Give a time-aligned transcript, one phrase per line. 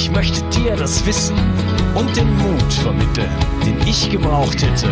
[0.00, 1.36] Ich möchte dir das Wissen
[1.96, 3.28] und den Mut vermitteln,
[3.66, 4.88] den ich gebraucht hätte,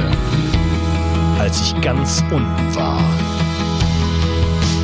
[1.38, 2.98] als ich ganz unten war.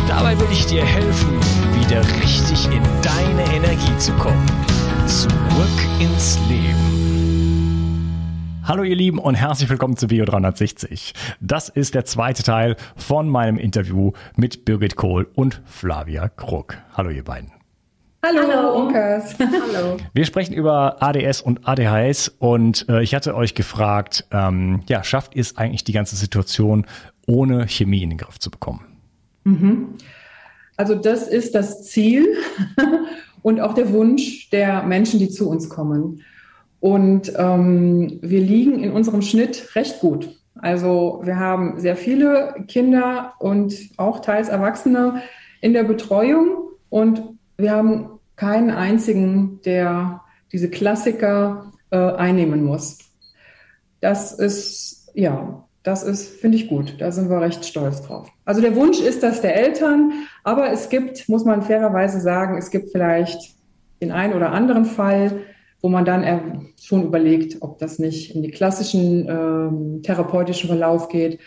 [0.06, 1.40] Dabei will ich dir helfen,
[1.74, 4.46] wieder richtig in deine Energie zu kommen.
[5.08, 5.28] Zurück
[5.98, 8.12] ins Leben.
[8.62, 11.14] Hallo ihr Lieben und herzlich willkommen zu Bio 360.
[11.40, 16.78] Das ist der zweite Teil von meinem Interview mit Birgit Kohl und Flavia Krug.
[16.96, 17.61] Hallo ihr beiden.
[18.24, 18.84] Hallo, Hallo.
[18.84, 19.34] Unkas.
[19.40, 19.96] Hallo.
[20.14, 25.34] Wir sprechen über ADS und ADHS und äh, ich hatte euch gefragt, ähm, ja, schafft
[25.34, 26.86] ihr es eigentlich die ganze Situation
[27.26, 28.86] ohne Chemie in den Griff zu bekommen?
[29.42, 29.94] Mhm.
[30.76, 32.36] Also das ist das Ziel
[33.42, 36.22] und auch der Wunsch der Menschen, die zu uns kommen.
[36.78, 40.28] Und ähm, wir liegen in unserem Schnitt recht gut.
[40.60, 45.22] Also wir haben sehr viele Kinder und auch teils Erwachsene
[45.60, 47.20] in der Betreuung und
[47.56, 48.11] wir haben
[48.42, 50.20] keinen einzigen, der
[50.50, 52.98] diese Klassiker äh, einnehmen muss.
[54.00, 56.96] Das ist, ja, das ist, finde ich gut.
[56.98, 58.28] Da sind wir recht stolz drauf.
[58.44, 62.72] Also der Wunsch ist das der Eltern, aber es gibt, muss man fairerweise sagen, es
[62.72, 63.54] gibt vielleicht
[64.00, 65.42] den einen oder anderen Fall,
[65.80, 71.38] wo man dann schon überlegt, ob das nicht in die klassischen ähm, therapeutischen Verlauf geht.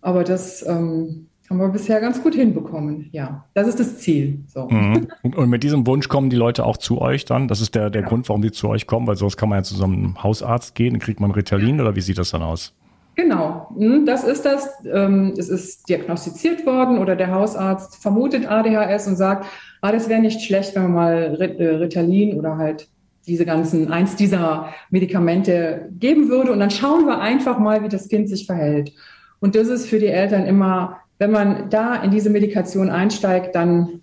[0.00, 3.44] Aber das ähm, haben wir bisher ganz gut hinbekommen, ja.
[3.54, 4.38] Das ist das Ziel.
[4.46, 4.68] So.
[4.68, 5.08] Mhm.
[5.22, 7.48] Und mit diesem Wunsch kommen die Leute auch zu euch dann?
[7.48, 8.08] Das ist der, der ja.
[8.08, 10.76] Grund, warum die zu euch kommen, weil sonst kann man ja zu so einem Hausarzt
[10.76, 12.72] gehen, dann kriegt man Ritalin oder wie sieht das dann aus?
[13.16, 14.70] Genau, hm, das ist das.
[14.84, 19.44] Ähm, es ist diagnostiziert worden oder der Hausarzt vermutet ADHS und sagt,
[19.80, 22.88] ah, das wäre nicht schlecht, wenn man mal äh, Ritalin oder halt
[23.26, 26.52] diese ganzen, eins dieser Medikamente geben würde.
[26.52, 28.92] Und dann schauen wir einfach mal, wie das Kind sich verhält.
[29.40, 34.02] Und das ist für die Eltern immer wenn man da in diese Medikation einsteigt, dann,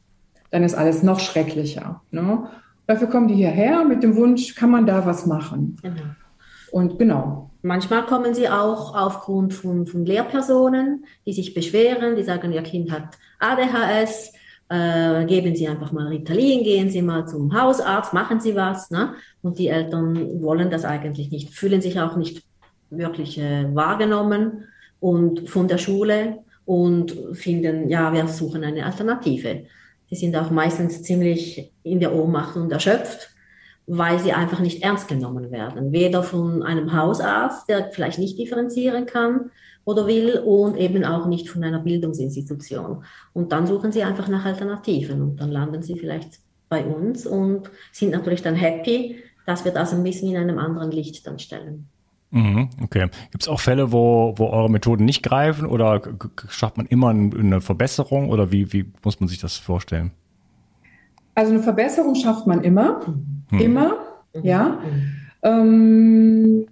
[0.51, 2.01] dann ist alles noch schrecklicher.
[2.11, 2.47] Ne?
[2.85, 5.77] Dafür kommen die hierher mit dem Wunsch, kann man da was machen?
[5.81, 6.03] Genau.
[6.71, 7.49] Und genau.
[7.63, 12.91] Manchmal kommen sie auch aufgrund von, von Lehrpersonen, die sich beschweren, die sagen, ihr Kind
[12.91, 14.33] hat ADHS,
[14.69, 18.91] äh, geben Sie einfach mal Ritalin, gehen Sie mal zum Hausarzt, machen Sie was.
[18.91, 19.13] Ne?
[19.41, 22.43] Und die Eltern wollen das eigentlich nicht, fühlen sich auch nicht
[22.91, 24.65] wirklich äh, wahrgenommen
[24.99, 29.63] und von der Schule und finden, ja, wir suchen eine Alternative.
[30.11, 33.29] Die sind auch meistens ziemlich in der Ohnmacht und erschöpft,
[33.87, 35.93] weil sie einfach nicht ernst genommen werden.
[35.93, 39.49] Weder von einem Hausarzt, der vielleicht nicht differenzieren kann
[39.85, 43.05] oder will, und eben auch nicht von einer Bildungsinstitution.
[43.31, 47.71] Und dann suchen sie einfach nach Alternativen und dann landen sie vielleicht bei uns und
[47.93, 51.87] sind natürlich dann happy, dass wir das ein bisschen in einem anderen Licht dann stellen.
[52.31, 53.09] Mhm, okay.
[53.31, 56.01] Gibt es auch Fälle, wo, wo eure Methoden nicht greifen oder
[56.49, 60.11] schafft man immer eine Verbesserung oder wie, wie muss man sich das vorstellen?
[61.35, 63.01] Also eine Verbesserung schafft man immer.
[63.51, 63.59] Mhm.
[63.59, 63.89] Immer,
[64.33, 64.43] mhm.
[64.43, 64.79] ja.
[65.43, 66.67] Ähm,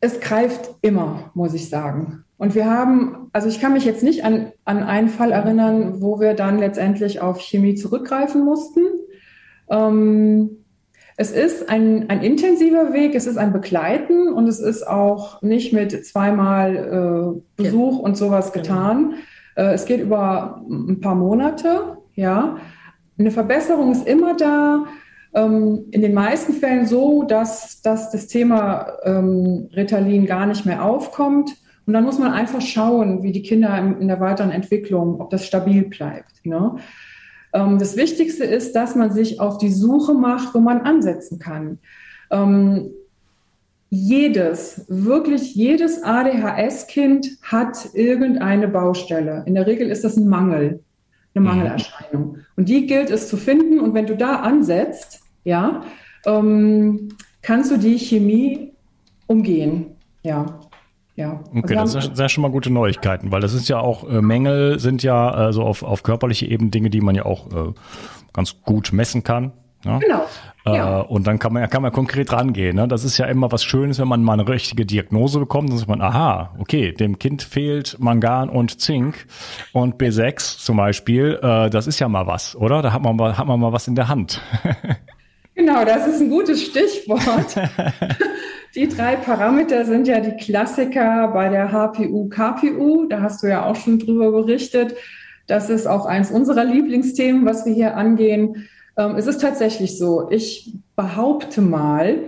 [0.00, 2.24] es greift immer, muss ich sagen.
[2.38, 6.18] Und wir haben, also ich kann mich jetzt nicht an, an einen Fall erinnern, wo
[6.18, 8.80] wir dann letztendlich auf Chemie zurückgreifen mussten.
[9.70, 10.61] Ähm,
[11.16, 15.72] es ist ein, ein intensiver Weg, es ist ein Begleiten und es ist auch nicht
[15.72, 18.04] mit zweimal äh, Besuch ja.
[18.04, 18.62] und sowas genau.
[18.62, 19.14] getan.
[19.56, 22.56] Äh, es geht über ein paar Monate, ja.
[23.18, 24.84] Eine Verbesserung ist immer da.
[25.34, 30.84] ähm, in den meisten Fällen so, dass, dass das Thema ähm, Ritalin gar nicht mehr
[30.84, 31.56] aufkommt.
[31.86, 35.30] Und dann muss man einfach schauen, wie die Kinder in, in der weiteren Entwicklung, ob
[35.30, 36.44] das stabil bleibt.
[36.44, 36.76] Ne?
[37.52, 41.78] Ähm, das Wichtigste ist, dass man sich auf die Suche macht, wo man ansetzen kann.
[42.30, 42.90] Ähm,
[43.90, 49.42] jedes, wirklich jedes ADHS-Kind hat irgendeine Baustelle.
[49.46, 50.80] In der Regel ist das ein Mangel,
[51.34, 51.46] eine mhm.
[51.46, 52.38] Mangelerscheinung.
[52.56, 53.80] Und die gilt es zu finden.
[53.80, 55.82] Und wenn du da ansetzt, ja,
[56.24, 57.10] ähm,
[57.42, 58.72] kannst du die Chemie
[59.26, 59.96] umgehen.
[60.22, 60.61] Ja.
[61.14, 61.40] Ja.
[61.54, 64.22] Okay, also das sind ja schon mal gute Neuigkeiten, weil das ist ja auch, äh,
[64.22, 67.72] Mängel sind ja äh, so auf, auf körperliche Ebene Dinge, die man ja auch äh,
[68.32, 69.52] ganz gut messen kann.
[69.84, 69.98] Ja?
[69.98, 70.26] Genau.
[70.64, 71.00] Äh, ja.
[71.00, 72.76] Und dann kann man, kann man konkret rangehen.
[72.76, 72.88] Ne?
[72.88, 75.70] Das ist ja immer was Schönes, wenn man mal eine richtige Diagnose bekommt.
[75.70, 79.26] Dann sagt man, aha, okay, dem Kind fehlt Mangan und Zink
[79.72, 81.38] und B6 zum Beispiel.
[81.42, 82.80] Äh, das ist ja mal was, oder?
[82.80, 84.40] Da hat man mal, hat man mal was in der Hand.
[85.54, 87.56] genau, das ist ein gutes Stichwort.
[88.74, 93.04] Die drei Parameter sind ja die Klassiker bei der HPU, KPU.
[93.04, 94.94] Da hast du ja auch schon drüber berichtet.
[95.46, 98.68] Das ist auch eins unserer Lieblingsthemen, was wir hier angehen.
[98.96, 100.30] Ähm, es ist tatsächlich so.
[100.30, 102.20] Ich behaupte mal,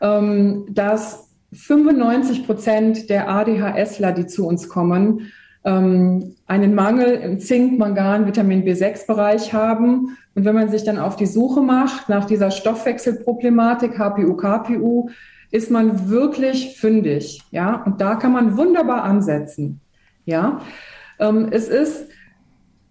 [0.00, 5.30] ähm, dass 95 Prozent der ADHSler, die zu uns kommen,
[5.64, 10.16] ähm, einen Mangel im Zink, Mangan, Vitamin B6-Bereich haben.
[10.34, 15.10] Und wenn man sich dann auf die Suche macht nach dieser Stoffwechselproblematik, HPU, KPU,
[15.50, 17.42] ist man wirklich fündig.
[17.50, 19.80] Ja, und da kann man wunderbar ansetzen.
[20.24, 20.60] Ja,
[21.18, 22.06] ähm, es ist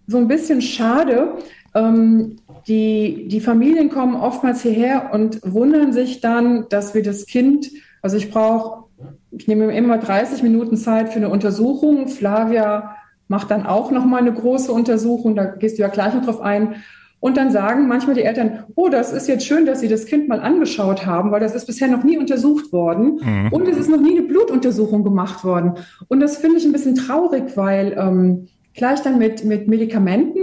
[0.06, 1.34] so ein bisschen schade.
[1.74, 2.36] Ähm,
[2.68, 7.70] die, die Familien kommen oftmals hierher und wundern sich dann, dass wir das Kind,
[8.02, 8.84] also ich brauche,
[9.30, 12.08] ich nehme immer 30 Minuten Zeit für eine Untersuchung.
[12.08, 12.96] Flavia
[13.28, 16.40] macht dann auch noch mal eine große Untersuchung, da gehst du ja gleich noch drauf
[16.40, 16.76] ein.
[17.24, 20.28] Und dann sagen manchmal die Eltern, oh, das ist jetzt schön, dass Sie das Kind
[20.28, 23.18] mal angeschaut haben, weil das ist bisher noch nie untersucht worden.
[23.24, 23.48] Mhm.
[23.50, 25.72] Und es ist noch nie eine Blutuntersuchung gemacht worden.
[26.08, 30.42] Und das finde ich ein bisschen traurig, weil ähm, gleich dann mit, mit Medikamenten,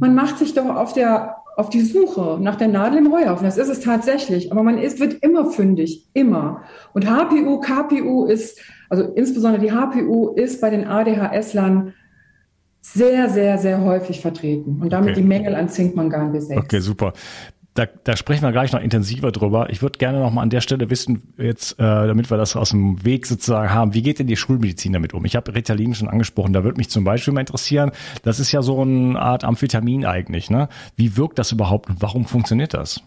[0.00, 3.44] man macht sich doch auf der auf die Suche nach der Nadel im Heuhaufen.
[3.44, 4.50] Das ist es tatsächlich.
[4.50, 6.08] Aber man ist, wird immer fündig.
[6.14, 6.62] Immer.
[6.94, 11.92] Und HPU, KPU ist, also insbesondere die HPU ist bei den ADHS-Lern
[12.84, 15.22] sehr, sehr, sehr häufig vertreten und damit okay.
[15.22, 16.58] die Mängel an Zinkmangan B6.
[16.58, 17.14] Okay, super.
[17.72, 19.68] Da, da sprechen wir gleich noch intensiver drüber.
[19.70, 22.70] Ich würde gerne noch mal an der Stelle wissen, jetzt, äh, damit wir das aus
[22.70, 25.24] dem Weg sozusagen haben, wie geht denn die Schulmedizin damit um?
[25.24, 27.90] Ich habe Ritalin schon angesprochen, da würde mich zum Beispiel mal interessieren,
[28.22, 30.68] das ist ja so eine Art Amphetamin eigentlich, ne?
[30.94, 33.02] Wie wirkt das überhaupt und warum funktioniert das?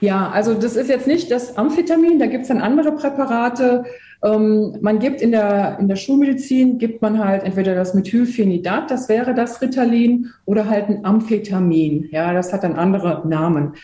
[0.00, 3.84] Ja, also das ist jetzt nicht das Amphetamin, da gibt es dann andere Präparate.
[4.22, 9.08] Ähm, man gibt in der, in der Schulmedizin, gibt man halt entweder das Methylphenidat, das
[9.08, 12.08] wäre das Ritalin, oder halt ein Amphetamin.
[12.10, 13.74] Ja, das hat dann andere Namen.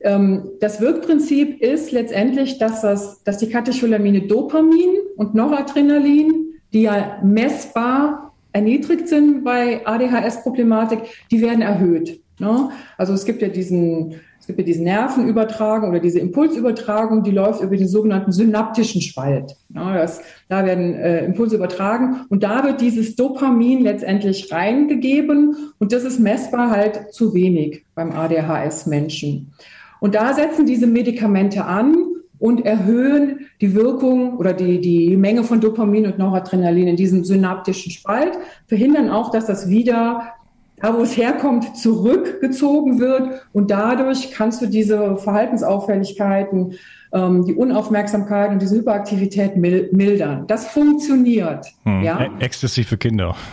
[0.00, 7.18] Ähm, das Wirkprinzip ist letztendlich, dass, das, dass die Katecholamine Dopamin und Noradrenalin, die ja
[7.24, 12.20] messbar erniedrigt sind bei ADHS-Problematik, die werden erhöht.
[12.38, 12.70] Ne?
[12.96, 14.14] Also es gibt ja diesen
[14.46, 19.56] es gibt ja diese Nervenübertragung oder diese Impulsübertragung, die läuft über den sogenannten synaptischen Spalt.
[19.74, 25.92] Ja, das, da werden äh, Impulse übertragen und da wird dieses Dopamin letztendlich reingegeben und
[25.92, 29.52] das ist messbar halt zu wenig beim ADHS-Menschen.
[29.98, 31.96] Und da setzen diese Medikamente an
[32.38, 37.90] und erhöhen die Wirkung oder die, die Menge von Dopamin und Noradrenalin in diesem synaptischen
[37.90, 38.38] Spalt,
[38.68, 40.34] verhindern auch, dass das wieder
[40.80, 43.46] da wo es herkommt, zurückgezogen wird.
[43.52, 46.74] Und dadurch kannst du diese Verhaltensauffälligkeiten,
[47.12, 50.46] ähm, die Unaufmerksamkeit und diese Hyperaktivität mildern.
[50.46, 51.66] Das funktioniert.
[51.84, 52.02] Hm.
[52.02, 52.28] Ja?
[52.40, 53.34] Ecstasy für Kinder.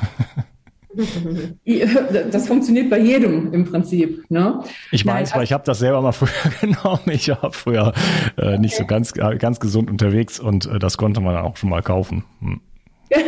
[2.32, 4.30] Das funktioniert bei jedem im Prinzip.
[4.30, 4.64] Ne?
[4.92, 6.30] Ich weiß, Nein, weil ich habe das selber mal früher
[6.62, 7.02] genommen.
[7.08, 7.94] Ich war früher
[8.38, 8.84] äh, nicht okay.
[8.84, 12.24] so ganz, äh, ganz gesund unterwegs und äh, das konnte man auch schon mal kaufen.
[12.42, 12.62] Hm.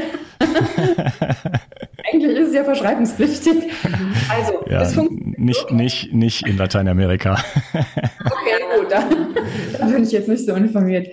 [2.11, 3.55] Eigentlich ist es ja verschreibungspflichtig.
[4.27, 5.37] Also, ja, es funktioniert.
[5.37, 7.37] Nicht, nicht, nicht in Lateinamerika.
[7.73, 9.35] okay, gut, dann,
[9.77, 11.07] dann bin ich jetzt nicht so informiert.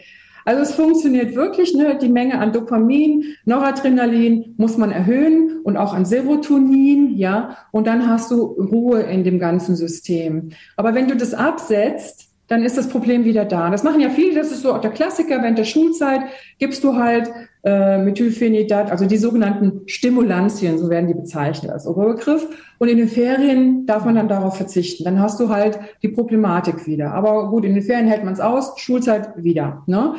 [0.44, 1.99] Also es funktioniert wirklich, ne?
[2.00, 8.08] die Menge an Dopamin, Noradrenalin muss man erhöhen und auch an Serotonin, ja, und dann
[8.08, 10.50] hast du Ruhe in dem ganzen System.
[10.76, 13.71] Aber wenn du das absetzt, dann ist das Problem wieder da.
[13.71, 16.21] Das machen ja viele, das ist so auch der Klassiker, während der Schulzeit
[16.59, 17.30] gibst du halt
[17.64, 22.47] äh, Methylphenidat, also die sogenannten Stimulantien, so werden die bezeichnet als Oberbegriff.
[22.78, 25.04] Und in den Ferien darf man dann darauf verzichten.
[25.04, 27.14] Dann hast du halt die Problematik wieder.
[27.14, 29.82] Aber gut, in den Ferien hält man es aus, Schulzeit wieder.
[29.87, 30.14] Ne?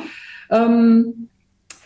[0.50, 1.28] Ähm,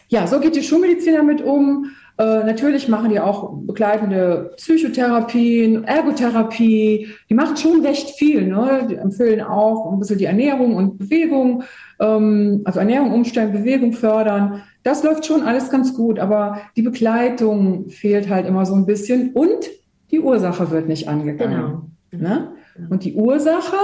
[0.08, 1.90] ja, so geht die Schulmedizin damit um.
[2.18, 7.08] Äh, natürlich machen die auch begleitende Psychotherapien, Ergotherapie.
[7.30, 8.46] Die machen schon recht viel.
[8.48, 8.88] Ne?
[8.90, 11.62] Die empfehlen auch ein bisschen die Ernährung und Bewegung,
[12.00, 14.62] ähm, also Ernährung umstellen, Bewegung fördern.
[14.82, 19.32] Das läuft schon alles ganz gut, aber die Begleitung fehlt halt immer so ein bisschen
[19.34, 19.70] und
[20.10, 21.96] die Ursache wird nicht angegangen.
[22.10, 22.30] Genau.
[22.30, 22.52] Ne?
[22.90, 23.76] Und die Ursache,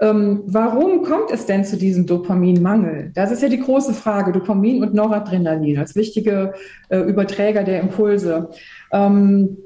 [0.00, 3.10] ähm, warum kommt es denn zu diesem Dopaminmangel?
[3.14, 4.32] Das ist ja die große Frage.
[4.32, 6.54] Dopamin und Noradrenalin als wichtige
[6.88, 8.50] äh, Überträger der Impulse.
[8.92, 9.58] Ähm,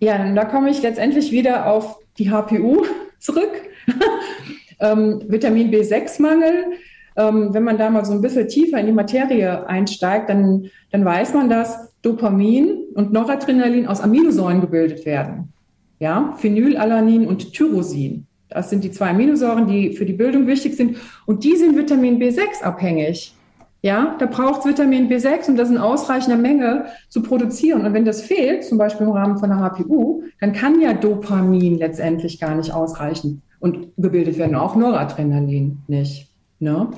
[0.00, 2.84] ja, da komme ich letztendlich wieder auf die HPU
[3.18, 3.50] zurück.
[4.80, 6.72] ähm, Vitamin B6-Mangel.
[7.18, 11.04] Ähm, wenn man da mal so ein bisschen tiefer in die Materie einsteigt, dann, dann
[11.04, 15.52] weiß man, dass Dopamin und Noradrenalin aus Aminosäuren gebildet werden.
[15.98, 18.26] Ja, Phenylalanin und Tyrosin.
[18.56, 20.96] Das sind die zwei Aminosäuren, die für die Bildung wichtig sind.
[21.26, 23.34] Und die sind Vitamin B6 abhängig.
[23.82, 27.84] Ja, da braucht es Vitamin B6 und das in ausreichender Menge zu produzieren.
[27.84, 31.76] Und wenn das fehlt, zum Beispiel im Rahmen von der HPU, dann kann ja Dopamin
[31.76, 36.30] letztendlich gar nicht ausreichen und gebildet werden, auch Noradrenalin nicht.
[36.58, 36.88] Ne?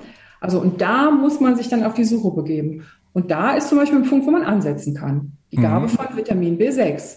[0.41, 2.85] Also, und da muss man sich dann auf die Suche begeben.
[3.13, 5.33] Und da ist zum Beispiel ein Punkt, wo man ansetzen kann.
[5.51, 5.91] Die Gabe mhm.
[5.91, 7.17] von Vitamin B6.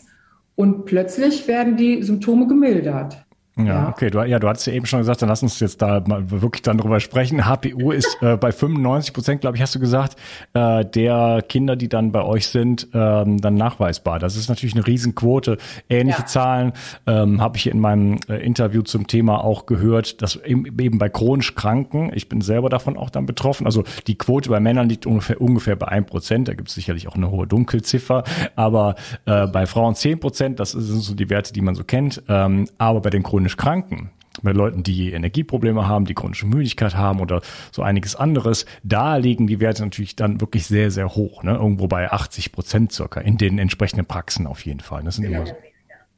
[0.56, 3.24] Und plötzlich werden die Symptome gemildert.
[3.58, 4.10] Ja, ja, okay.
[4.10, 6.62] Du, ja, du hattest ja eben schon gesagt, dann lass uns jetzt da mal wirklich
[6.62, 7.46] dann drüber sprechen.
[7.46, 10.16] HPU ist äh, bei 95 Prozent, glaube ich, hast du gesagt,
[10.54, 14.20] äh, der Kinder, die dann bei euch sind, ähm, dann nachweisbar.
[14.20, 15.58] Das ist natürlich eine Riesenquote.
[15.90, 16.26] Ähnliche ja.
[16.26, 16.74] Zahlen
[17.06, 21.54] ähm, habe ich in meinem äh, Interview zum Thema auch gehört, dass eben bei chronisch
[21.54, 25.42] Kranken, ich bin selber davon auch dann betroffen, also die Quote bei Männern liegt ungefähr,
[25.42, 26.48] ungefähr bei 1 Prozent.
[26.48, 28.24] Da gibt es sicherlich auch eine hohe Dunkelziffer,
[28.56, 32.24] aber äh, bei Frauen 10 Prozent, das sind so die Werte, die man so kennt.
[32.30, 34.12] Ähm, aber bei den chronisch chronisch Kranken,
[34.44, 39.48] bei Leuten, die Energieprobleme haben, die chronische Müdigkeit haben oder so einiges anderes, da liegen
[39.48, 41.56] die Werte natürlich dann wirklich sehr, sehr hoch, ne?
[41.56, 45.04] irgendwo bei 80 Prozent circa, in den entsprechenden Praxen auf jeden Fall.
[45.04, 45.54] Das sind immer so.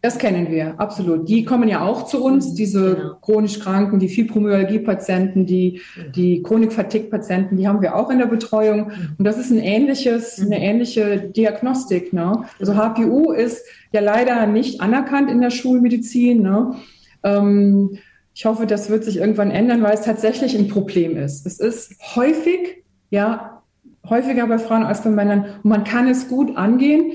[0.01, 1.30] Das kennen wir, absolut.
[1.30, 3.13] Die kommen ja auch zu uns, diese genau.
[3.22, 5.80] chronisch Kranken, die Fibromyalgie-Patienten, die,
[6.13, 8.88] die Chronik-Fatigue-Patienten, die haben wir auch in der Betreuung.
[8.88, 9.15] Mhm.
[9.18, 10.62] Und das ist ein ähnliches, eine mhm.
[10.62, 12.12] ähnliche Diagnostik.
[12.12, 12.44] Ne?
[12.60, 16.42] Also HPU ist ja leider nicht anerkannt in der Schulmedizin.
[16.42, 16.75] Ne?
[17.24, 17.98] Ähm,
[18.34, 21.46] ich hoffe, das wird sich irgendwann ändern, weil es tatsächlich ein Problem ist.
[21.46, 23.62] Es ist häufig, ja,
[24.10, 27.12] häufiger bei Frauen als bei Männern und man kann es gut angehen.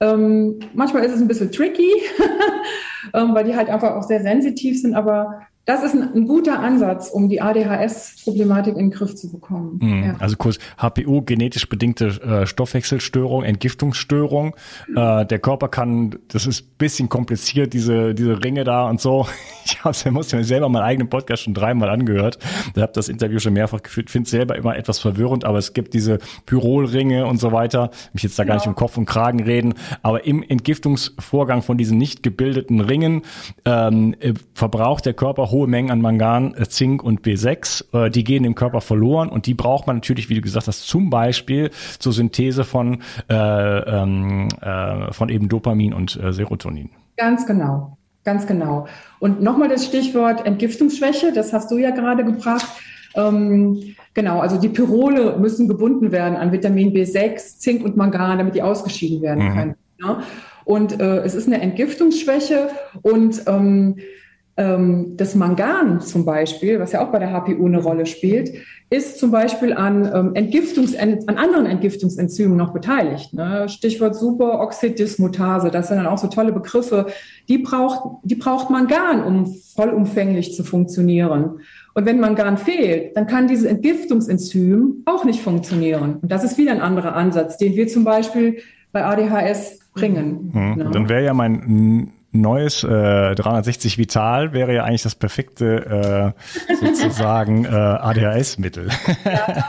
[0.00, 1.90] Ähm, manchmal ist es ein bisschen tricky,
[3.14, 6.60] ähm, weil die halt einfach auch sehr sensitiv sind, aber das ist ein, ein, guter
[6.60, 9.78] Ansatz, um die ADHS-Problematik in den Griff zu bekommen.
[9.82, 10.02] Mhm.
[10.02, 10.16] Ja.
[10.18, 14.56] Also kurz HPU, genetisch bedingte äh, Stoffwechselstörung, Entgiftungsstörung.
[14.96, 19.26] Äh, der Körper kann, das ist bisschen kompliziert, diese, diese Ringe da und so.
[19.70, 22.38] Ich habe muss mir selber meinen eigenen Podcast schon dreimal angehört.
[22.74, 24.08] Ich habe das Interview schon mehrfach geführt.
[24.08, 27.90] Finde es selber immer etwas verwirrend, aber es gibt diese Pyrolringe und so weiter.
[28.14, 29.74] Mich jetzt da gar nicht um Kopf und Kragen reden.
[30.00, 33.22] Aber im Entgiftungsvorgang von diesen nicht gebildeten Ringen
[33.66, 38.06] ähm, äh, verbraucht der Körper hohe Mengen an Mangan, äh, Zink und B6.
[38.06, 40.86] Äh, die gehen im Körper verloren und die braucht man natürlich, wie du gesagt hast,
[40.86, 46.90] zum Beispiel zur Synthese von, äh, ähm, äh, von eben Dopamin und äh, Serotonin.
[47.16, 47.98] Ganz genau.
[48.24, 48.86] Ganz genau.
[49.18, 52.68] Und nochmal das Stichwort Entgiftungsschwäche, das hast du ja gerade gebracht.
[53.14, 58.54] Ähm, genau, also die Pyrole müssen gebunden werden an Vitamin B6, Zink und Mangan, damit
[58.54, 59.54] die ausgeschieden werden mhm.
[59.54, 59.74] können.
[60.00, 60.22] Ja?
[60.64, 62.68] Und äh, es ist eine Entgiftungsschwäche
[63.02, 63.96] und ähm,
[64.58, 68.50] das Mangan zum Beispiel, was ja auch bei der HPU eine Rolle spielt,
[68.90, 73.34] ist zum Beispiel an, ähm, Entgiftungs an anderen Entgiftungsenzymen noch beteiligt.
[73.34, 73.68] Ne?
[73.68, 77.06] Stichwort Superoxidismutase, das sind dann auch so tolle Begriffe.
[77.48, 81.60] Die braucht, die braucht Mangan, um vollumfänglich zu funktionieren.
[81.94, 86.16] Und wenn Mangan fehlt, dann kann dieses Entgiftungsenzym auch nicht funktionieren.
[86.20, 88.58] Und das ist wieder ein anderer Ansatz, den wir zum Beispiel
[88.90, 90.50] bei ADHS bringen.
[90.52, 90.74] Mhm.
[90.76, 90.90] Ne?
[90.92, 96.34] Dann wäre ja mein neues äh, 360 Vital wäre ja eigentlich das perfekte
[96.68, 98.88] äh, sozusagen äh, ADHS-Mittel.
[99.24, 99.64] Ja,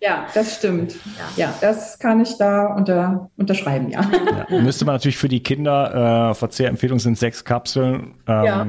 [0.00, 0.96] ja, das stimmt.
[1.36, 4.00] Ja, das kann ich da unter, unterschreiben, ja.
[4.48, 4.60] ja.
[4.60, 8.66] Müsste man natürlich für die Kinder, äh, Verzehrempfehlung sind sechs Kapseln, ähm, ja.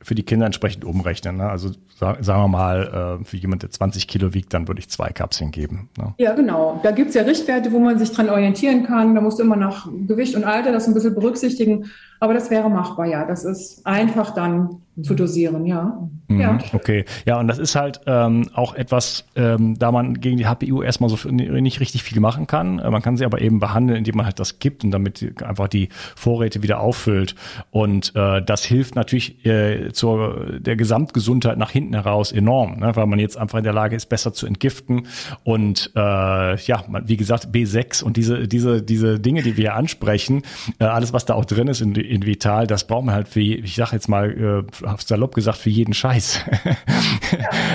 [0.00, 1.36] für die Kinder entsprechend umrechnen.
[1.36, 1.50] Ne?
[1.50, 5.10] Also sagen wir mal, äh, für jemand, der 20 Kilo wiegt, dann würde ich zwei
[5.10, 5.90] Kapseln geben.
[5.98, 6.14] Ne?
[6.16, 6.80] Ja, genau.
[6.82, 9.14] Da gibt's ja Richtwerte, wo man sich dran orientieren kann.
[9.14, 11.90] Da musst du immer nach Gewicht und Alter das ein bisschen berücksichtigen.
[12.20, 13.24] Aber das wäre machbar, ja.
[13.24, 16.08] Das ist einfach dann zu dosieren, ja.
[16.28, 16.58] Mhm, ja.
[16.72, 20.82] Okay, ja, und das ist halt ähm, auch etwas, ähm, da man gegen die HPU
[20.82, 22.78] erstmal so nicht richtig viel machen kann.
[22.78, 25.68] Äh, man kann sie aber eben behandeln, indem man halt das gibt und damit einfach
[25.68, 27.34] die Vorräte wieder auffüllt.
[27.70, 32.94] Und äh, das hilft natürlich äh, zur der Gesamtgesundheit nach hinten heraus enorm, ne?
[32.94, 35.06] weil man jetzt einfach in der Lage ist, besser zu entgiften.
[35.44, 40.42] Und äh, ja, man, wie gesagt, B6 und diese, diese, diese Dinge, die wir ansprechen,
[40.78, 43.40] äh, alles, was da auch drin ist in, in Vital, das braucht man halt für,
[43.40, 46.40] ich sage jetzt mal, äh, salopp gesagt, für jeden Scheiß.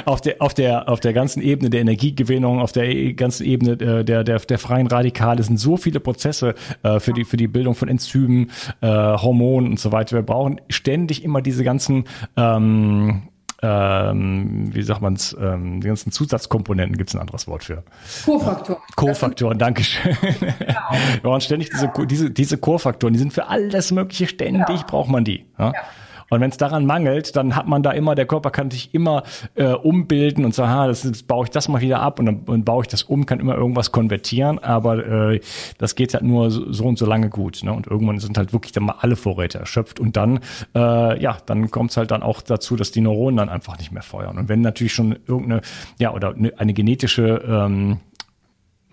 [0.06, 4.04] Auf, der, auf, der, auf der ganzen Ebene der Energiegewinnung, auf der ganzen Ebene äh,
[4.04, 7.74] der, der, der freien Radikale sind so viele Prozesse äh, für, die, für die Bildung
[7.74, 8.52] von Enzymen,
[8.82, 10.18] äh, Hormonen und so weiter.
[10.18, 12.04] Wir brauchen ständig immer diese ganzen
[12.38, 13.24] ähm,
[13.62, 17.84] ähm, wie sagt man es, ähm, die ganzen Zusatzkomponenten gibt es ein anderes Wort für.
[18.26, 18.82] Kofaktoren.
[18.96, 20.16] Kofaktoren, danke schön.
[20.22, 20.80] Genau.
[21.14, 24.86] Wir brauchen ständig diese, diese, diese Kofaktoren, die sind für alles Mögliche ständig, ja.
[24.86, 25.46] braucht man die.
[25.58, 25.72] Ja?
[25.74, 25.82] ja.
[26.30, 29.24] Und wenn es daran mangelt, dann hat man da immer, der Körper kann sich immer
[29.56, 32.40] äh, umbilden und sagen, ha, das, das baue ich das mal wieder ab und dann
[32.46, 35.40] und baue ich das um, kann immer irgendwas konvertieren, aber äh,
[35.78, 37.64] das geht halt nur so, so und so lange gut.
[37.64, 37.72] Ne?
[37.74, 40.40] Und irgendwann sind halt wirklich dann mal alle Vorräte erschöpft und dann,
[40.74, 43.92] äh, ja, dann kommt es halt dann auch dazu, dass die Neuronen dann einfach nicht
[43.92, 44.38] mehr feuern.
[44.38, 45.62] Und wenn natürlich schon irgendeine,
[46.00, 48.00] ja, oder eine genetische ähm,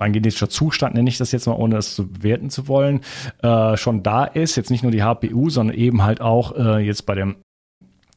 [0.02, 3.02] mein genetischer Zustand, nenne ich das jetzt mal, ohne das zu bewerten zu wollen,
[3.40, 7.06] äh, schon da ist, jetzt nicht nur die HPU, sondern eben halt auch äh, jetzt
[7.06, 7.36] bei dem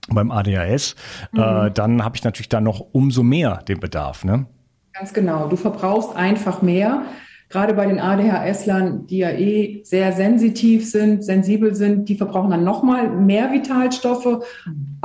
[0.07, 0.95] beim ADHS,
[1.35, 1.67] äh, mhm.
[1.67, 4.23] äh, dann habe ich natürlich dann noch umso mehr den Bedarf.
[4.23, 4.47] Ne?
[4.93, 5.47] Ganz genau.
[5.47, 7.03] Du verbrauchst einfach mehr
[7.49, 12.63] gerade bei den ADHS-Lern, die ja eh sehr sensitiv sind, sensibel sind, die verbrauchen dann
[12.63, 14.43] nochmal mehr Vitalstoffe,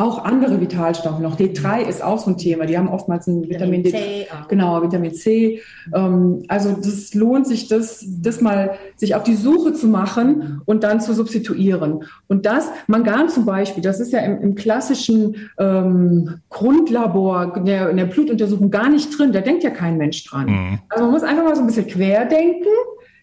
[0.01, 1.37] auch andere Vitalstoffe noch.
[1.37, 2.65] D3 ist auch so ein Thema.
[2.65, 3.91] Die haben oftmals ein Vitamin, Vitamin D.
[3.91, 4.27] C.
[4.49, 5.61] Genau, Vitamin C.
[5.95, 10.85] Ähm, also das lohnt sich, das, das mal sich auf die Suche zu machen und
[10.85, 12.05] dann zu substituieren.
[12.29, 17.91] Und das, Mangan zum Beispiel, das ist ja im, im klassischen ähm, Grundlabor in der,
[17.91, 19.33] in der Blutuntersuchung gar nicht drin.
[19.33, 20.47] Da denkt ja kein Mensch dran.
[20.47, 20.79] Mhm.
[20.89, 22.69] Also man muss einfach mal so ein bisschen quer denken,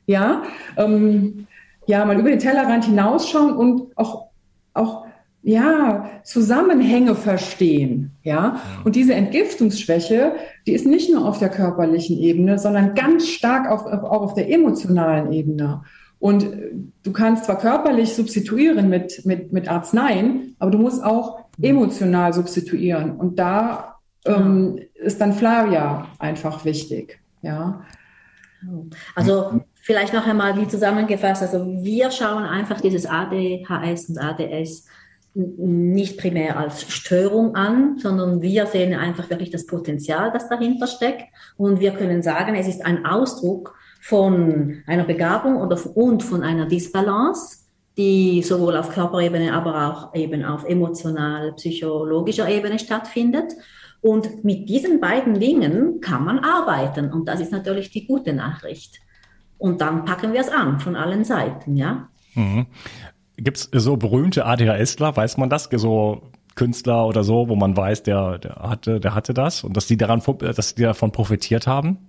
[0.05, 0.43] ja,
[0.77, 1.47] ähm,
[1.87, 4.27] ja, mal über den Tellerrand hinausschauen und auch,
[4.73, 5.06] auch
[5.43, 8.59] ja, Zusammenhänge verstehen, ja.
[8.83, 10.33] Und diese Entgiftungsschwäche,
[10.65, 14.51] die ist nicht nur auf der körperlichen Ebene, sondern ganz stark auf, auch auf der
[14.51, 15.83] emotionalen Ebene.
[16.19, 16.47] Und
[17.03, 23.15] du kannst zwar körperlich substituieren mit, mit, mit Arzneien, aber du musst auch emotional substituieren.
[23.15, 27.81] Und da ähm, ist dann Flavia einfach wichtig, ja.
[29.15, 34.87] Also vielleicht noch einmal wie zusammengefasst, also wir schauen einfach dieses ADHS und ADS
[35.37, 41.25] nicht primär als Störung an, sondern wir sehen einfach wirklich das Potenzial, das dahinter steckt.
[41.57, 46.65] Und wir können sagen, es ist ein Ausdruck von einer Begabung oder, und von einer
[46.65, 47.65] Disbalance,
[47.97, 53.53] die sowohl auf Körperebene, aber auch eben auf emotional, psychologischer Ebene stattfindet.
[54.01, 57.11] Und mit diesen beiden Dingen kann man arbeiten.
[57.11, 58.99] Und das ist natürlich die gute Nachricht.
[59.59, 62.09] Und dann packen wir es an von allen Seiten, ja.
[62.33, 62.67] Mhm.
[63.37, 65.69] Gibt es so berühmte ADHSler, weiß man das?
[65.71, 66.23] So
[66.55, 69.95] Künstler oder so, wo man weiß, der, der hatte, der hatte das und dass die
[69.95, 71.99] daran, dass die davon profitiert haben?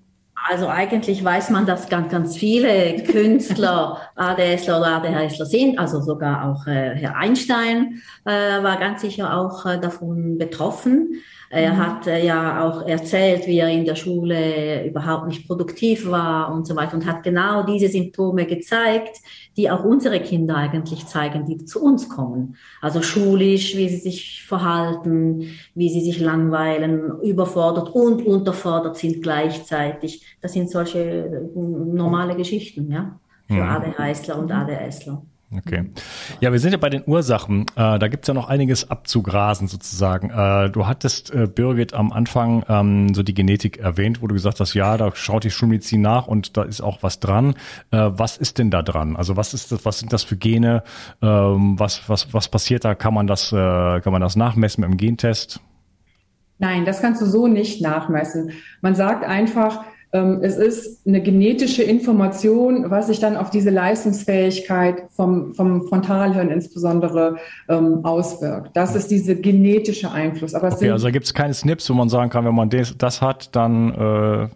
[0.49, 5.79] Also eigentlich weiß man, dass ganz, ganz viele Künstler ADSler oder ADHSler sind.
[5.79, 11.21] Also sogar auch äh, Herr Einstein äh, war ganz sicher auch äh, davon betroffen.
[11.51, 11.79] Er mhm.
[11.79, 16.67] hat äh, ja auch erzählt, wie er in der Schule überhaupt nicht produktiv war und
[16.67, 19.19] so weiter und hat genau diese Symptome gezeigt,
[19.57, 22.57] die auch unsere Kinder eigentlich zeigen, die zu uns kommen.
[22.83, 30.25] Also schulisch, wie sie sich verhalten, wie sie sich langweilen, überfordert und unterfordert sind gleichzeitig.
[30.43, 33.63] Das sind solche äh, normale Geschichten, ja, für mhm.
[33.63, 35.23] ADHSler und ADSler.
[35.57, 35.91] Okay.
[36.41, 37.63] Ja, wir sind ja bei den Ursachen.
[37.75, 40.29] Äh, da gibt's ja noch einiges abzugrasen sozusagen.
[40.29, 44.61] Äh, du hattest, äh, Birgit, am Anfang ähm, so die Genetik erwähnt, wo du gesagt
[44.61, 47.55] hast, ja, da schaut die Schulmedizin nach und da ist auch was dran.
[47.91, 49.17] Äh, was ist denn da dran?
[49.17, 50.83] Also was ist das, was sind das für Gene?
[51.23, 52.95] Ähm, was, was, was passiert da?
[52.95, 53.57] Kann man das, äh,
[54.01, 55.61] kann man das nachmessen dem Gentest?
[56.59, 58.53] Nein, das kannst du so nicht nachmessen.
[58.83, 65.53] Man sagt einfach, es ist eine genetische Information, was sich dann auf diese Leistungsfähigkeit vom,
[65.55, 67.37] vom Frontalhirn insbesondere
[67.69, 68.75] ähm, auswirkt.
[68.75, 70.55] Das ist dieser genetische Einfluss.
[70.55, 72.97] Aber okay, also da gibt es keine Snips, wo man sagen kann, wenn man das,
[72.97, 74.49] das hat, dann äh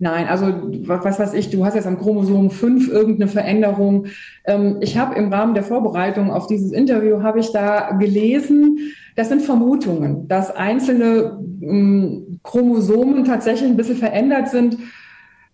[0.00, 0.46] Nein, also
[0.86, 4.06] was weiß ich, du hast jetzt am Chromosom 5 irgendeine Veränderung.
[4.44, 8.78] Ähm, ich habe im Rahmen der Vorbereitung auf dieses Interview, habe ich da gelesen,
[9.16, 14.78] das sind Vermutungen, dass einzelne ähm, Chromosomen tatsächlich ein bisschen verändert sind.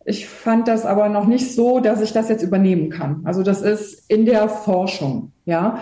[0.05, 3.23] Ich fand das aber noch nicht so, dass ich das jetzt übernehmen kann.
[3.25, 5.79] Also das ist in der Forschung, ja.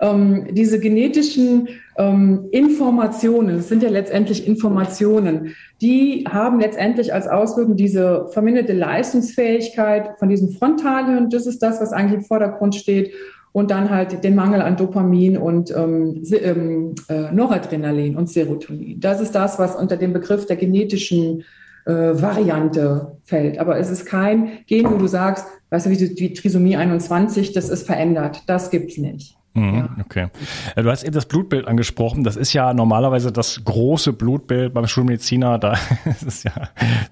[0.00, 1.68] ähm, diese genetischen
[1.98, 10.18] ähm, Informationen, das sind ja letztendlich Informationen, die haben letztendlich als Auswirkung diese verminderte Leistungsfähigkeit
[10.18, 11.30] von diesem Frontalhirn.
[11.30, 13.12] Das ist das, was eigentlich im Vordergrund steht.
[13.52, 19.00] Und dann halt den Mangel an Dopamin und ähm, ähm, äh, Noradrenalin und Serotonin.
[19.00, 21.42] Das ist das, was unter dem Begriff der genetischen
[21.86, 23.58] äh, Variante fällt.
[23.58, 27.70] Aber es ist kein Gen, wo du sagst, weißt du, wie die Trisomie 21, das
[27.70, 28.42] ist verändert.
[28.46, 29.38] Das gibt's nicht.
[29.56, 30.28] Mhm, okay.
[30.74, 32.24] Äh, du hast eben das Blutbild angesprochen.
[32.24, 35.58] Das ist ja normalerweise das große Blutbild beim Schulmediziner.
[35.58, 36.52] Da das ist ja,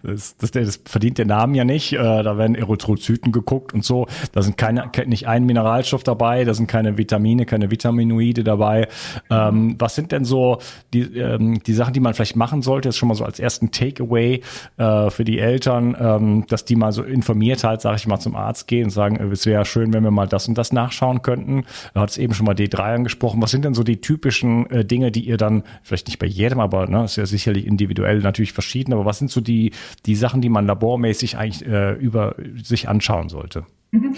[0.02, 1.94] das, das, das verdient der Namen ja nicht.
[1.94, 4.06] Äh, da werden Erythrozyten geguckt und so.
[4.32, 6.44] Da sind keine, nicht ein Mineralstoff dabei.
[6.44, 8.88] Da sind keine Vitamine, keine Vitaminoide dabei.
[9.30, 10.58] Ähm, was sind denn so
[10.92, 12.88] die, ähm, die Sachen, die man vielleicht machen sollte?
[12.88, 14.42] Jetzt schon mal so als ersten Takeaway
[14.76, 18.36] äh, für die Eltern, ähm, dass die mal so informiert halt, sage ich mal, zum
[18.36, 21.64] Arzt gehen und sagen, es wäre schön, wenn wir mal das und das nachschauen könnten.
[21.94, 23.40] Du hast eben eben schon mal D3 angesprochen.
[23.40, 26.60] Was sind denn so die typischen äh, Dinge, die ihr dann, vielleicht nicht bei jedem,
[26.60, 29.72] aber ne, ist ja sicherlich individuell natürlich verschieden, aber was sind so die,
[30.06, 33.64] die Sachen, die man labormäßig eigentlich äh, über sich anschauen sollte?
[33.92, 34.16] Mhm.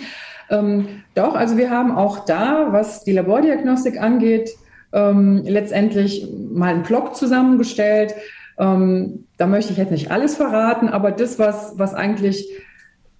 [0.48, 4.50] Ähm, doch, also wir haben auch da, was die Labordiagnostik angeht,
[4.92, 8.14] ähm, letztendlich mal einen Blog zusammengestellt.
[8.58, 12.48] Ähm, da möchte ich jetzt nicht alles verraten, aber das, was, was eigentlich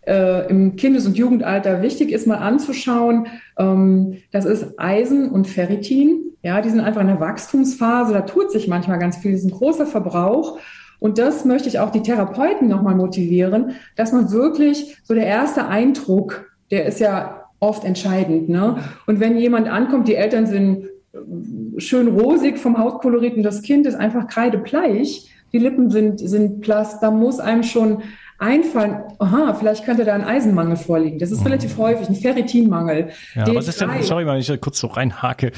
[0.07, 3.27] äh, im Kindes- und Jugendalter wichtig ist, mal anzuschauen.
[3.59, 6.33] Ähm, das ist Eisen und Ferritin.
[6.43, 8.13] Ja, die sind einfach in der Wachstumsphase.
[8.13, 9.33] Da tut sich manchmal ganz viel.
[9.33, 10.59] Das ist ein großer Verbrauch.
[10.99, 15.67] Und das möchte ich auch die Therapeuten nochmal motivieren, dass man wirklich so der erste
[15.67, 18.49] Eindruck, der ist ja oft entscheidend.
[18.49, 18.79] Ne?
[19.07, 23.87] Und wenn jemand ankommt, die Eltern sind äh, schön rosig vom Hautkolorit und das Kind
[23.87, 28.03] ist einfach kreidebleich, die Lippen sind, sind blass, da muss einem schon
[28.39, 31.19] einfallen, aha, vielleicht könnte da ein Eisenmangel vorliegen.
[31.19, 31.47] Das ist mhm.
[31.47, 33.11] relativ häufig, ein Ferritinmangel.
[33.35, 35.53] Ja, was ist denn, sorry, wenn ich kurz so reinhake.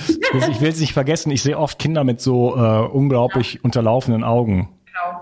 [0.50, 3.60] Ich will es nicht vergessen, ich sehe oft Kinder mit so äh, unglaublich ja.
[3.62, 4.68] unterlaufenden Augen.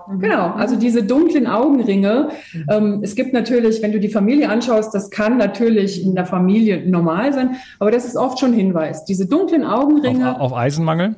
[0.08, 0.54] Genau, genau.
[0.54, 2.30] Also diese dunklen Augenringe.
[2.70, 6.88] Ähm, es gibt natürlich, wenn du die Familie anschaust, das kann natürlich in der Familie
[6.88, 9.04] normal sein, aber das ist oft schon Hinweis.
[9.04, 10.34] Diese dunklen Augenringe.
[10.36, 11.16] Auf, auf Eisenmangel?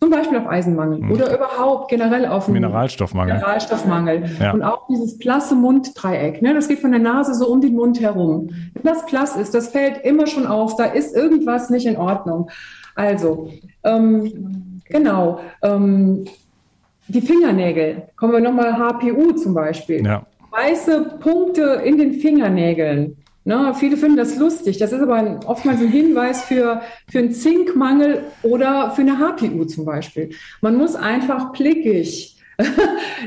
[0.00, 1.10] Zum Beispiel auf Eisenmangel mhm.
[1.10, 3.34] oder überhaupt generell auf Mineralstoffmangel.
[3.34, 4.30] Mineralstoffmangel.
[4.38, 4.52] Ja.
[4.52, 8.00] Und auch dieses blasse Munddreieck, ne, das geht von der Nase so um den Mund
[8.00, 8.50] herum.
[8.74, 12.48] Wenn das blass ist, das fällt immer schon auf, da ist irgendwas nicht in Ordnung.
[12.94, 13.50] Also,
[13.82, 16.26] ähm, genau, ähm,
[17.08, 20.04] die Fingernägel, kommen wir nochmal HPU zum Beispiel.
[20.04, 20.24] Ja.
[20.50, 23.16] Weiße Punkte in den Fingernägeln.
[23.48, 24.76] Ne, viele finden das lustig.
[24.76, 29.64] Das ist aber ein, oftmals ein Hinweis für, für einen Zinkmangel oder für eine HPU
[29.64, 30.32] zum Beispiel.
[30.60, 32.36] Man muss einfach blickig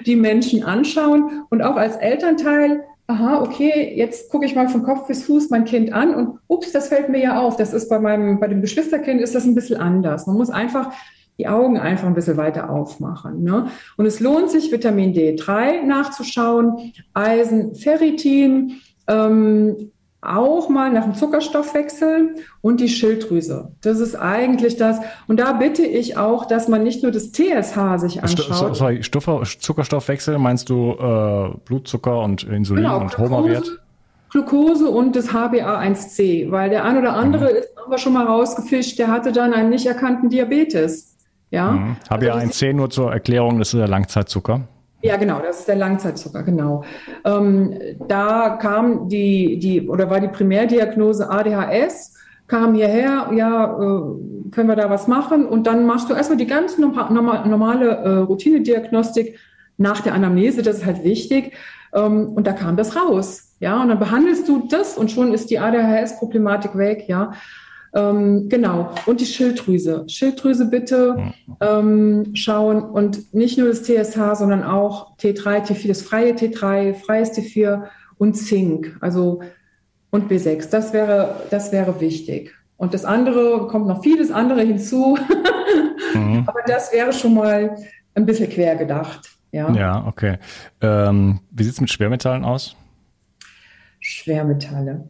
[0.06, 5.08] die Menschen anschauen und auch als Elternteil, aha, okay, jetzt gucke ich mal von Kopf
[5.08, 7.58] bis Fuß mein Kind an und ups, das fällt mir ja auf.
[7.58, 10.28] Das ist bei meinem, bei dem Geschwisterkind ist das ein bisschen anders.
[10.28, 10.94] Man muss einfach
[11.40, 13.42] die Augen einfach ein bisschen weiter aufmachen.
[13.42, 13.70] Ne?
[13.98, 18.74] Und es lohnt sich, Vitamin D3 nachzuschauen, Eisen, Ferritin,
[19.08, 23.72] ähm, auch mal nach dem Zuckerstoffwechsel und die Schilddrüse.
[23.82, 25.00] Das ist eigentlich das.
[25.28, 28.76] Und da bitte ich auch, dass man nicht nur das TSH sich anschaut.
[28.76, 33.80] Sorry, Stoffe, Zuckerstoffwechsel meinst du äh, Blutzucker und Insulin genau, und Hormonwert?
[34.30, 37.58] Glucose und das HbA1c, weil der ein oder andere mhm.
[37.58, 41.18] ist, haben wir schon mal rausgefischt, der hatte dann einen nicht erkannten Diabetes.
[41.50, 41.72] Ja.
[41.72, 41.98] Mhm.
[42.10, 44.62] HbA1c also nur zur Erklärung, das ist der Langzeitzucker.
[45.04, 46.84] Ja, genau, das ist der Langzeitzucker, genau.
[47.26, 47.76] Ähm,
[48.08, 52.16] da kam die, die, oder war die Primärdiagnose ADHS,
[52.48, 55.46] kam hierher, ja, äh, können wir da was machen?
[55.48, 59.40] Und dann machst du erstmal die ganz normal, normale äh, Routinediagnostik
[59.78, 61.54] nach der Anamnese, das ist halt wichtig.
[61.94, 65.50] Ähm, und da kam das raus, ja, und dann behandelst du das und schon ist
[65.50, 67.32] die ADHS-Problematik weg, ja.
[67.94, 68.94] Ähm, genau.
[69.06, 70.06] Und die Schilddrüse.
[70.08, 76.34] Schilddrüse bitte ähm, schauen und nicht nur das TSH, sondern auch T3, T4, das freie
[76.34, 77.84] T3, freies T4
[78.18, 78.98] und Zink.
[79.02, 79.42] Also
[80.12, 80.70] und B6.
[80.70, 82.54] Das wäre, das wäre wichtig.
[82.78, 85.18] Und das andere kommt noch vieles andere hinzu.
[86.14, 86.44] mhm.
[86.46, 87.78] Aber das wäre schon mal
[88.14, 89.30] ein bisschen quer gedacht.
[89.52, 90.38] Ja, ja okay.
[90.82, 92.76] Ähm, wie sieht es mit Schwermetallen aus?
[94.00, 95.08] Schwermetalle.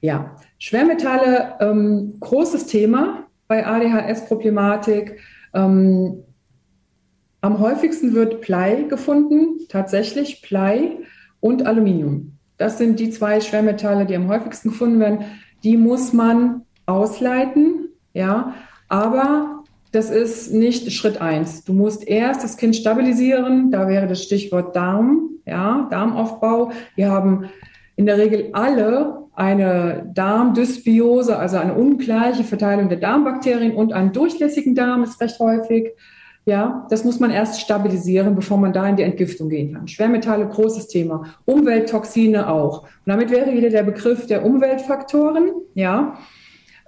[0.00, 5.18] Ja, Schwermetalle, ähm, großes Thema bei ADHS-Problematik.
[5.54, 6.24] Ähm,
[7.40, 10.98] am häufigsten wird Blei gefunden, tatsächlich Blei
[11.40, 12.38] und Aluminium.
[12.56, 15.24] Das sind die zwei Schwermetalle, die am häufigsten gefunden werden.
[15.64, 18.54] Die muss man ausleiten, ja,
[18.88, 21.64] aber das ist nicht Schritt eins.
[21.64, 23.70] Du musst erst das Kind stabilisieren.
[23.70, 26.72] Da wäre das Stichwort Darm, ja, Darmaufbau.
[26.94, 27.50] Wir haben
[27.96, 34.74] in der Regel alle eine Darmdysbiose, also eine ungleiche Verteilung der Darmbakterien und einen durchlässigen
[34.74, 35.92] Darm ist recht häufig.
[36.44, 39.86] Ja, das muss man erst stabilisieren, bevor man da in die Entgiftung gehen kann.
[39.86, 41.34] Schwermetalle, großes Thema.
[41.44, 42.82] Umwelttoxine auch.
[42.82, 45.52] Und damit wäre wieder der Begriff der Umweltfaktoren.
[45.74, 46.18] Ja,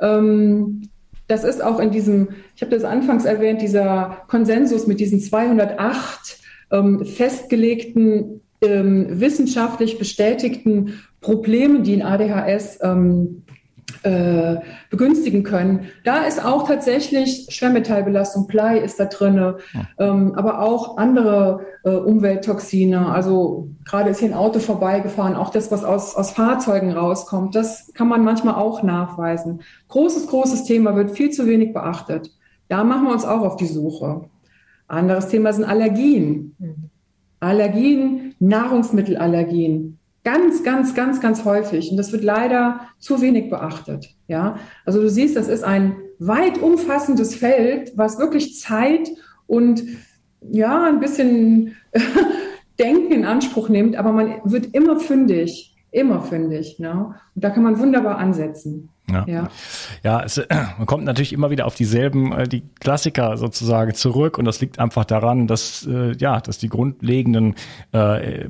[0.01, 0.89] ähm,
[1.29, 6.41] das ist auch in diesem, ich habe das anfangs erwähnt, dieser Konsensus mit diesen 208
[6.71, 13.45] ähm, festgelegten, ähm, wissenschaftlich bestätigten Problemen, die in ADHS ähm,
[14.03, 14.57] äh,
[14.91, 15.87] begünstigen können.
[16.05, 19.55] Da ist auch tatsächlich Schwermetallbelastung, Blei ist da drin, ja.
[19.99, 23.09] ähm, aber auch andere äh, Umwelttoxine.
[23.09, 27.93] Also gerade ist hier ein Auto vorbeigefahren, auch das, was aus, aus Fahrzeugen rauskommt, das
[27.95, 29.63] kann man manchmal auch nachweisen.
[29.89, 32.31] Großes, großes Thema, wird viel zu wenig beachtet.
[32.69, 34.23] Da machen wir uns auch auf die Suche.
[34.87, 36.57] Anderes Thema sind Allergien.
[36.59, 36.91] Mhm.
[37.41, 39.99] Allergien, Nahrungsmittelallergien.
[40.25, 41.91] Ganz, ganz, ganz, ganz häufig.
[41.91, 44.15] Und das wird leider zu wenig beachtet.
[44.27, 49.11] Ja, also du siehst, das ist ein weit umfassendes Feld, was wirklich Zeit
[49.47, 49.83] und
[50.41, 51.77] ja, ein bisschen
[52.79, 56.79] Denken in Anspruch nimmt, aber man wird immer fündig, immer fündig.
[56.79, 57.15] Ne?
[57.35, 58.89] Und da kann man wunderbar ansetzen.
[59.15, 59.49] Ja, ja.
[60.03, 60.43] ja es,
[60.79, 64.79] man kommt natürlich immer wieder auf dieselben, äh, die Klassiker sozusagen zurück und das liegt
[64.79, 67.55] einfach daran, dass äh, ja, dass die grundlegenden
[67.93, 68.49] äh,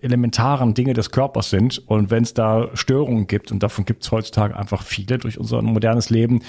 [0.00, 4.12] elementaren Dinge des Körpers sind und wenn es da Störungen gibt und davon gibt es
[4.12, 6.42] heutzutage einfach viele durch unser modernes Leben,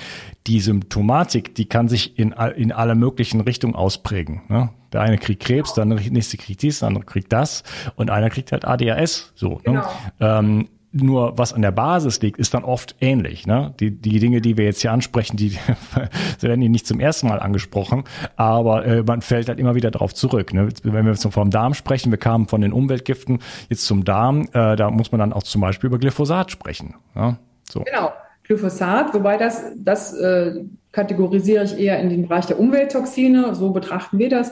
[0.47, 4.41] die Symptomatik, die kann sich in in aller möglichen Richtungen ausprägen.
[4.49, 4.69] Ne?
[4.93, 7.63] Der eine kriegt Krebs, der nächste kriegt dies, der andere kriegt das
[7.95, 9.34] und einer kriegt halt ADHS.
[9.36, 9.56] So.
[9.56, 9.60] Ne?
[9.63, 9.82] Genau.
[9.82, 9.88] Ne?
[10.19, 13.47] Ähm, nur was an der Basis liegt, ist dann oft ähnlich.
[13.47, 13.73] Ne?
[13.79, 15.58] Die, die Dinge, die wir jetzt hier ansprechen, die, die
[16.41, 18.03] werden hier nicht zum ersten Mal angesprochen,
[18.36, 20.53] aber äh, man fällt halt immer wieder darauf zurück.
[20.53, 20.69] Ne?
[20.84, 24.91] Wenn wir vom Darm sprechen, wir kamen von den Umweltgiften jetzt zum Darm, äh, da
[24.91, 26.95] muss man dann auch zum Beispiel über Glyphosat sprechen.
[27.15, 27.38] Ja?
[27.69, 27.82] So.
[27.82, 28.12] Genau,
[28.43, 34.19] Glyphosat, wobei das, das äh, kategorisiere ich eher in den Bereich der Umwelttoxine, so betrachten
[34.19, 34.51] wir das.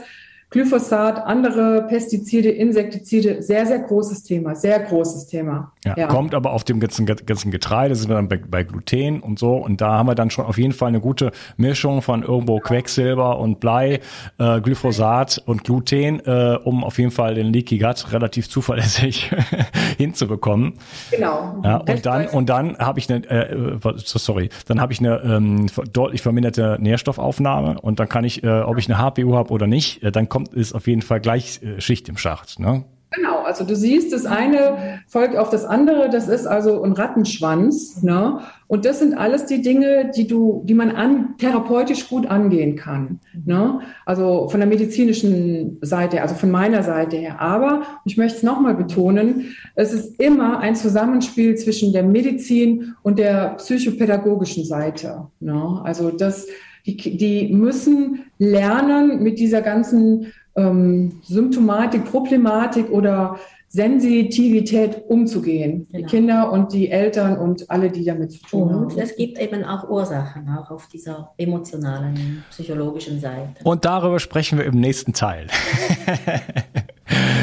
[0.51, 5.71] Glyphosat, andere Pestizide, Insektizide, sehr, sehr großes Thema, sehr großes Thema.
[5.85, 6.07] Ja, ja.
[6.07, 9.55] kommt aber auf dem ganzen, ganzen Getreide, sind wir dann bei, bei, Gluten und so.
[9.55, 13.39] Und da haben wir dann schon auf jeden Fall eine gute Mischung von irgendwo Quecksilber
[13.39, 14.01] und Blei,
[14.39, 19.31] äh, Glyphosat und Gluten, äh, um auf jeden Fall den Leaky Gut relativ zuverlässig
[19.97, 20.73] hinzubekommen.
[21.11, 21.61] Genau.
[21.63, 25.67] Ja, und dann, und dann habe ich eine, äh, sorry, dann habe ich eine ähm,
[25.93, 30.03] deutlich verminderte Nährstoffaufnahme und dann kann ich, äh, ob ich eine HPU habe oder nicht,
[30.03, 32.59] äh, dann kommt kommt, ist auf jeden Fall gleich äh, Schicht im Schacht.
[32.59, 32.83] Ne?
[33.13, 38.01] Genau, also du siehst, das eine folgt auf das andere, das ist also ein Rattenschwanz.
[38.03, 38.39] Ne?
[38.67, 43.19] Und das sind alles die Dinge, die du, die man an, therapeutisch gut angehen kann.
[43.45, 43.81] Ne?
[44.05, 47.41] Also von der medizinischen Seite, also von meiner Seite her.
[47.41, 53.19] Aber ich möchte es nochmal betonen, es ist immer ein Zusammenspiel zwischen der Medizin und
[53.19, 55.27] der psychopädagogischen Seite.
[55.41, 55.81] Ne?
[55.83, 56.47] Also das,
[56.85, 63.37] die, die müssen lernen, mit dieser ganzen ähm, Symptomatik, Problematik oder
[63.73, 65.87] Sensitivität umzugehen.
[65.89, 65.97] Genau.
[65.97, 68.83] Die Kinder und die Eltern und alle, die damit zu tun und haben.
[68.87, 73.63] Und es gibt eben auch Ursachen, auch auf dieser emotionalen, psychologischen Seite.
[73.63, 75.47] Und darüber sprechen wir im nächsten Teil.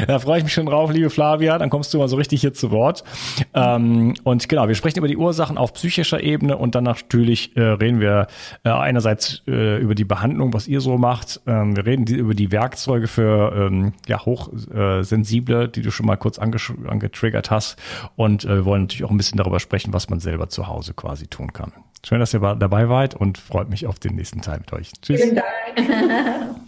[0.06, 1.58] da freue ich mich schon drauf, liebe Flavia.
[1.58, 3.04] Dann kommst du mal so richtig hier zu Wort.
[3.54, 7.62] Ähm, und genau, wir sprechen über die Ursachen auf psychischer Ebene und dann natürlich äh,
[7.62, 8.26] reden wir
[8.64, 11.40] äh, einerseits äh, über die Behandlung, was ihr so macht.
[11.46, 16.16] Ähm, wir reden die, über die Werkzeuge für ähm, ja, hochsensible, die du schon mal
[16.16, 17.76] kurz angetriggert hast.
[18.16, 20.94] Und äh, wir wollen natürlich auch ein bisschen darüber sprechen, was man selber zu Hause
[20.94, 21.72] quasi tun kann.
[22.06, 24.92] Schön, dass ihr dabei wart und freut mich auf den nächsten Teil mit euch.
[25.02, 25.20] Tschüss.
[25.20, 26.56] Vielen Dank.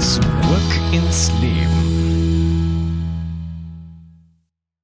[0.00, 1.93] Zurück ins Leben.